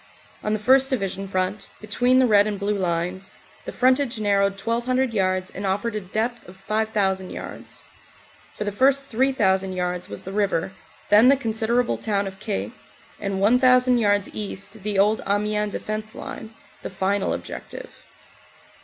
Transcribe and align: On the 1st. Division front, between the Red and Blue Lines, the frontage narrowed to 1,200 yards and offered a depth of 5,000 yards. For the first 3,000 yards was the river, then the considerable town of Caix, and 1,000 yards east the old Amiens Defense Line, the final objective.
On 0.41 0.51
the 0.53 0.57
1st. 0.57 0.89
Division 0.89 1.27
front, 1.27 1.69
between 1.79 2.17
the 2.17 2.25
Red 2.25 2.47
and 2.47 2.59
Blue 2.59 2.73
Lines, 2.75 3.29
the 3.65 3.71
frontage 3.71 4.19
narrowed 4.19 4.57
to 4.57 4.65
1,200 4.67 5.13
yards 5.13 5.51
and 5.51 5.63
offered 5.63 5.95
a 5.95 6.01
depth 6.01 6.47
of 6.49 6.57
5,000 6.57 7.29
yards. 7.29 7.83
For 8.57 8.63
the 8.63 8.71
first 8.71 9.05
3,000 9.11 9.73
yards 9.73 10.09
was 10.09 10.23
the 10.23 10.31
river, 10.31 10.73
then 11.09 11.27
the 11.27 11.37
considerable 11.37 11.97
town 11.99 12.25
of 12.25 12.39
Caix, 12.39 12.71
and 13.19 13.39
1,000 13.39 13.99
yards 13.99 14.27
east 14.33 14.81
the 14.81 14.97
old 14.97 15.21
Amiens 15.27 15.73
Defense 15.73 16.15
Line, 16.15 16.55
the 16.81 16.89
final 16.89 17.31
objective. 17.31 18.01